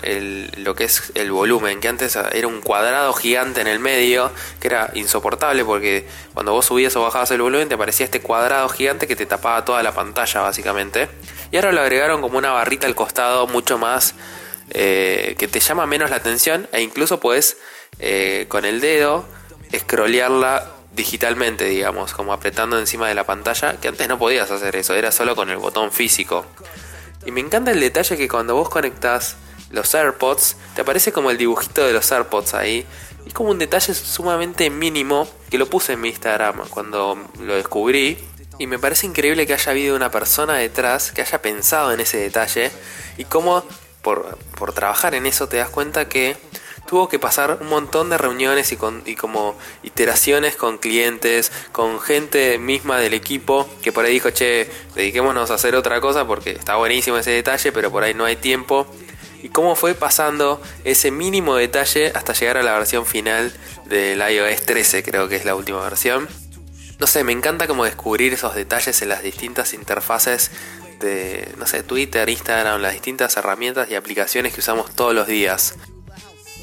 lo 0.58 0.76
que 0.76 0.84
es 0.84 1.12
el 1.16 1.32
volumen, 1.32 1.80
que 1.80 1.88
antes 1.88 2.16
era 2.16 2.48
un 2.48 2.62
cuadrado 2.62 3.12
gigante 3.14 3.62
en 3.62 3.68
el 3.68 3.80
medio, 3.80 4.32
que 4.60 4.68
era 4.68 4.92
insoportable 4.94 5.66
porque 5.66 6.06
cuando 6.36 6.52
vos 6.52 6.68
subías 6.68 6.96
o 6.96 7.02
bajabas 7.02 7.32
el 7.32 7.42
volumen 7.42 7.68
te 7.68 7.74
aparecía 7.74 8.06
este 8.06 8.22
cuadrado 8.22 8.70
gigante 8.70 9.08
que 9.08 9.16
te 9.16 9.26
tapaba 9.26 9.66
toda 9.66 9.82
la 9.82 9.92
pantalla 9.92 10.42
básicamente. 10.42 11.10
Y 11.50 11.56
ahora 11.56 11.72
lo 11.72 11.82
agregaron 11.82 12.22
como 12.22 12.38
una 12.38 12.52
barrita 12.52 12.86
al 12.86 12.94
costado 12.94 13.48
mucho 13.48 13.80
más 13.80 14.14
eh, 14.70 15.34
que 15.40 15.48
te 15.48 15.60
llama 15.60 15.88
menos 15.88 16.12
la 16.12 16.18
atención 16.18 16.68
e 16.72 16.84
incluso 16.84 17.20
puedes 17.20 17.58
eh, 17.98 18.46
con 18.50 18.66
el 18.66 18.82
dedo 18.82 19.26
scrollearla 19.76 20.74
digitalmente, 20.92 21.66
digamos, 21.66 22.14
como 22.14 22.34
apretando 22.34 22.78
encima 22.78 23.08
de 23.08 23.16
la 23.16 23.24
pantalla, 23.24 23.78
que 23.82 23.88
antes 23.88 24.08
no 24.08 24.20
podías 24.20 24.52
hacer 24.52 24.76
eso, 24.76 24.94
era 24.94 25.12
solo 25.12 25.36
con 25.36 25.50
el 25.50 25.58
botón 25.58 25.92
físico. 25.92 26.46
Y 27.26 27.32
me 27.32 27.42
encanta 27.42 27.72
el 27.72 27.80
detalle 27.80 28.18
que 28.18 28.28
cuando 28.28 28.56
vos 28.56 28.70
conectás 28.70 29.36
los 29.72 29.94
AirPods, 29.94 30.56
te 30.76 30.82
aparece 30.82 31.12
como 31.12 31.32
el 31.32 31.38
dibujito 31.38 31.86
de 31.86 31.94
los 31.94 32.12
AirPods 32.12 32.54
ahí. 32.54 32.86
Y 33.26 33.32
como 33.32 33.52
un 33.52 33.60
detalle 33.60 33.94
sumamente 33.94 34.70
mínimo 34.70 35.28
que 35.50 35.58
lo 35.58 35.70
puse 35.70 35.94
en 35.94 36.02
mi 36.02 36.10
Instagram 36.10 36.68
cuando 36.70 37.18
lo 37.42 37.56
descubrí. 37.56 38.18
Y 38.58 38.68
me 38.68 38.80
parece 38.80 39.06
increíble 39.06 39.46
que 39.46 39.54
haya 39.54 39.72
habido 39.72 39.96
una 39.96 40.12
persona 40.12 40.56
detrás 40.56 41.12
que 41.12 41.22
haya 41.22 41.42
pensado 41.42 41.92
en 41.92 42.00
ese 42.00 42.18
detalle. 42.18 42.72
Y 43.18 43.26
cómo 43.26 43.64
por, 44.02 44.38
por 44.58 44.74
trabajar 44.74 45.16
en 45.16 45.26
eso 45.26 45.48
te 45.48 45.58
das 45.58 45.70
cuenta 45.70 46.08
que 46.08 46.38
tuvo 46.90 47.08
que 47.08 47.20
pasar 47.20 47.60
un 47.62 47.68
montón 47.68 48.10
de 48.10 48.18
reuniones 48.18 48.72
y, 48.72 49.16
como 49.16 49.56
iteraciones 49.84 50.56
con 50.56 50.80
clientes, 50.80 51.52
con 51.72 52.00
gente 52.00 52.58
misma 52.58 52.98
del 52.98 53.14
equipo 53.14 53.70
que 53.84 53.92
por 53.92 54.06
ahí 54.06 54.14
dijo, 54.14 54.32
che, 54.32 54.68
dediquémonos 54.96 55.52
a 55.52 55.54
hacer 55.54 55.76
otra 55.76 56.02
cosa 56.02 56.26
porque 56.26 56.50
está 56.50 56.78
buenísimo 56.78 57.18
ese 57.18 57.30
detalle, 57.30 57.72
pero 57.72 57.92
por 57.92 58.02
ahí 58.02 58.16
no 58.16 58.26
hay 58.26 58.38
tiempo. 58.38 58.88
Y 59.44 59.50
cómo 59.50 59.76
fue 59.76 59.94
pasando 59.94 60.60
ese 60.84 61.12
mínimo 61.12 61.56
detalle 61.56 62.12
hasta 62.16 62.34
llegar 62.34 62.58
a 62.58 62.64
la 62.64 62.74
versión 62.74 63.06
final 63.06 63.54
del 63.86 64.20
iOS 64.20 64.64
13, 64.64 65.04
creo 65.04 65.28
que 65.28 65.36
es 65.36 65.46
la 65.46 65.54
última 65.54 65.82
versión. 65.84 66.28
No 66.98 67.06
sé, 67.06 67.24
me 67.24 67.34
encanta 67.34 67.68
como 67.68 67.86
descubrir 67.86 68.34
esos 68.34 68.56
detalles 68.56 69.00
en 69.04 69.10
las 69.10 69.22
distintas 69.22 69.76
interfaces 69.76 70.50
de, 71.00 71.54
no 71.60 71.68
sé, 71.68 71.84
Twitter, 71.84 72.28
Instagram, 72.28 72.82
las 72.82 72.94
distintas 72.94 73.38
herramientas 73.38 73.92
y 73.92 73.96
aplicaciones 73.96 74.56
que 74.56 74.62
usamos 74.62 74.96
todos 74.96 75.14
los 75.14 75.28
días. 75.28 75.76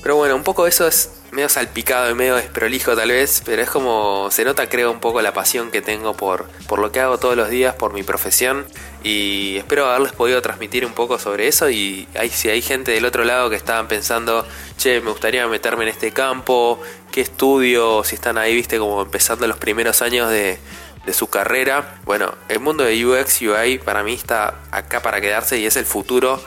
Pero 0.07 0.15
bueno, 0.15 0.37
un 0.37 0.45
poco 0.45 0.69
eso 0.69 0.87
es 0.87 1.11
medio 1.33 1.49
salpicado 1.49 2.09
y 2.09 2.15
medio 2.15 2.37
desprolijo 2.37 2.95
tal 2.95 3.09
vez, 3.09 3.43
pero 3.45 3.61
es 3.61 3.69
como 3.69 4.29
se 4.31 4.45
nota 4.45 4.69
creo 4.69 4.93
un 4.93 5.01
poco 5.01 5.21
la 5.21 5.33
pasión 5.33 5.73
que 5.73 5.83
tengo 5.83 6.17
por, 6.17 6.47
por 6.69 6.79
lo 6.79 6.93
que 6.93 7.01
hago 7.01 7.19
todos 7.19 7.37
los 7.37 7.51
días, 7.51 7.75
por 7.75 7.93
mi 7.93 8.05
profesión 8.05 8.67
y 9.03 9.57
espero 9.57 9.87
haberles 9.87 10.13
podido 10.13 10.41
transmitir 10.43 10.87
un 10.87 10.93
poco 10.93 11.19
sobre 11.19 11.49
eso 11.49 11.71
y 11.71 12.07
si 12.31 12.49
hay 12.49 12.63
gente 12.63 12.93
del 12.93 13.05
otro 13.05 13.25
lado 13.25 13.51
que 13.51 13.57
estaban 13.57 13.89
pensando, 13.89 14.47
che, 14.79 15.01
me 15.01 15.11
gustaría 15.11 15.45
meterme 15.49 15.83
en 15.83 15.89
este 15.89 16.13
campo, 16.13 16.81
qué 17.11 17.23
estudio, 17.23 18.05
si 18.05 18.15
están 18.15 18.39
ahí, 18.39 18.55
viste, 18.55 18.79
como 18.79 19.03
empezando 19.03 19.49
los 19.49 19.59
primeros 19.59 20.03
años 20.03 20.31
de, 20.31 20.61
de 21.05 21.13
su 21.15 21.27
carrera. 21.27 21.99
Bueno, 22.05 22.33
el 22.49 22.61
mundo 22.61 22.85
de 22.85 23.05
UX, 23.05 23.43
UI 23.43 23.79
para 23.79 24.05
mí 24.05 24.15
está 24.15 24.55
acá 24.71 25.03
para 25.03 25.21
quedarse 25.21 25.59
y 25.59 25.67
es 25.67 25.75
el 25.75 25.85
futuro 25.85 26.41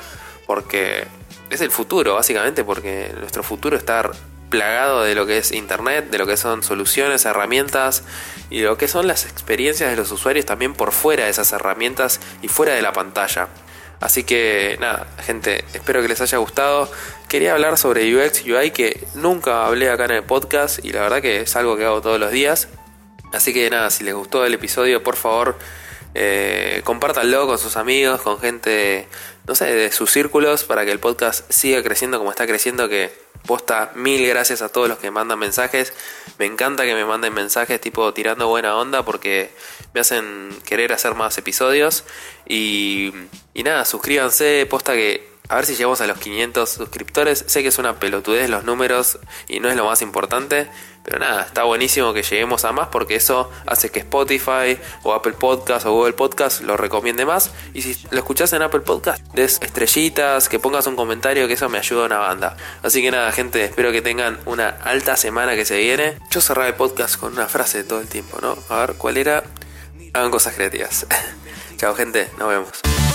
porque 0.47 1.18
es 1.49 1.61
el 1.61 1.71
futuro, 1.71 2.15
básicamente, 2.15 2.63
porque 2.63 3.11
nuestro 3.19 3.43
futuro 3.43 3.77
está 3.77 4.11
plagado 4.49 5.03
de 5.03 5.15
lo 5.15 5.25
que 5.25 5.37
es 5.37 5.51
Internet, 5.51 6.09
de 6.09 6.17
lo 6.17 6.25
que 6.25 6.37
son 6.37 6.63
soluciones, 6.63 7.25
herramientas 7.25 8.03
y 8.49 8.61
de 8.61 8.65
lo 8.65 8.77
que 8.77 8.87
son 8.87 9.07
las 9.07 9.25
experiencias 9.25 9.91
de 9.91 9.95
los 9.95 10.11
usuarios 10.11 10.45
también 10.45 10.73
por 10.73 10.91
fuera 10.91 11.25
de 11.25 11.29
esas 11.29 11.51
herramientas 11.51 12.19
y 12.41 12.47
fuera 12.47 12.73
de 12.73 12.81
la 12.81 12.91
pantalla. 12.91 13.47
Así 13.99 14.23
que 14.23 14.77
nada, 14.79 15.07
gente, 15.19 15.65
espero 15.73 16.01
que 16.01 16.07
les 16.07 16.21
haya 16.21 16.37
gustado. 16.37 16.89
Quería 17.27 17.53
hablar 17.53 17.77
sobre 17.77 18.15
UX, 18.15 18.43
UI, 18.45 18.71
que 18.71 19.05
nunca 19.13 19.65
hablé 19.65 19.89
acá 19.89 20.05
en 20.05 20.11
el 20.11 20.23
podcast 20.23 20.83
y 20.83 20.93
la 20.93 21.01
verdad 21.01 21.21
que 21.21 21.41
es 21.41 21.55
algo 21.55 21.75
que 21.77 21.85
hago 21.85 22.01
todos 22.01 22.19
los 22.19 22.31
días. 22.31 22.69
Así 23.33 23.53
que 23.53 23.69
nada, 23.69 23.89
si 23.89 24.03
les 24.03 24.15
gustó 24.15 24.45
el 24.45 24.53
episodio, 24.53 25.03
por 25.03 25.15
favor 25.15 25.57
eh, 26.15 26.81
compártanlo 26.85 27.45
con 27.45 27.59
sus 27.59 27.77
amigos, 27.77 28.21
con 28.21 28.39
gente, 28.39 29.07
no 29.49 29.55
sé, 29.55 29.65
de 29.73 29.91
sus 29.91 30.11
círculos 30.11 30.63
para 30.63 30.85
que 30.85 30.91
el 30.91 30.99
podcast 30.99 31.43
siga 31.51 31.81
creciendo 31.81 32.19
como 32.19 32.29
está 32.29 32.45
creciendo, 32.45 32.87
que 32.87 33.11
posta 33.47 33.91
mil 33.95 34.23
gracias 34.27 34.61
a 34.61 34.69
todos 34.69 34.87
los 34.87 34.99
que 34.99 35.09
mandan 35.09 35.39
mensajes. 35.39 35.91
Me 36.37 36.45
encanta 36.45 36.85
que 36.85 36.93
me 36.93 37.03
manden 37.03 37.33
mensajes 37.33 37.81
tipo 37.81 38.13
tirando 38.13 38.47
buena 38.47 38.77
onda 38.77 39.03
porque 39.03 39.49
me 39.91 40.01
hacen 40.01 40.55
querer 40.67 40.93
hacer 40.93 41.15
más 41.15 41.35
episodios. 41.39 42.03
Y, 42.47 43.11
y 43.55 43.63
nada, 43.63 43.85
suscríbanse, 43.85 44.67
posta 44.69 44.93
que 44.93 45.27
A 45.49 45.55
ver 45.55 45.65
si 45.65 45.73
llegamos 45.73 45.99
a 45.99 46.05
los 46.05 46.19
500 46.19 46.69
suscriptores. 46.69 47.43
Sé 47.47 47.63
que 47.63 47.69
es 47.69 47.79
una 47.79 47.99
pelotudez 47.99 48.47
los 48.51 48.65
números 48.65 49.17
y 49.47 49.59
no 49.59 49.67
es 49.67 49.75
lo 49.75 49.85
más 49.85 50.03
importante. 50.03 50.69
Pero 51.03 51.17
nada, 51.17 51.41
está 51.41 51.63
buenísimo 51.63 52.13
que 52.13 52.21
lleguemos 52.21 52.65
a 52.65 52.71
más 52.71 52.89
porque 52.89 53.15
eso 53.15 53.49
hace 53.65 53.89
que 53.89 53.97
Spotify 53.97 54.77
o 55.01 55.13
Apple 55.15 55.33
Podcast 55.33 55.87
o 55.87 55.91
Google 55.93 56.13
Podcast 56.13 56.61
lo 56.61 56.77
recomiende 56.77 57.25
más. 57.25 57.49
Y 57.73 57.81
si 57.81 57.97
lo 58.11 58.19
escuchás 58.19 58.53
en 58.53 58.61
Apple 58.61 58.81
Podcast, 58.81 59.23
des 59.33 59.59
estrellitas, 59.63 60.49
que 60.49 60.59
pongas 60.59 60.85
un 60.85 60.95
comentario, 60.95 61.47
que 61.47 61.53
eso 61.53 61.67
me 61.67 61.79
ayuda 61.79 62.03
a 62.03 62.05
una 62.05 62.17
banda. 62.19 62.55
Así 62.83 63.01
que 63.01 63.09
nada, 63.09 63.31
gente, 63.31 63.63
espero 63.63 63.91
que 63.91 64.03
tengan 64.03 64.39
una 64.45 64.69
alta 64.69 65.17
semana 65.17 65.55
que 65.55 65.65
se 65.65 65.79
viene. 65.79 66.19
Yo 66.29 66.41
cerraba 66.41 66.67
el 66.67 66.75
podcast 66.75 67.17
con 67.17 67.33
una 67.33 67.47
frase 67.47 67.83
todo 67.83 68.01
el 68.01 68.07
tiempo, 68.07 68.37
¿no? 68.39 68.55
A 68.69 68.81
ver, 68.81 68.93
¿cuál 68.99 69.17
era? 69.17 69.43
Hagan 70.13 70.29
cosas 70.29 70.53
creativas. 70.53 71.07
Chao, 71.77 71.95
gente, 71.95 72.29
nos 72.37 72.49
vemos. 72.49 73.08